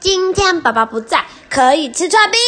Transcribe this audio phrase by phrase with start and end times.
[0.00, 2.38] 今天宝宝不在可以吃串冰。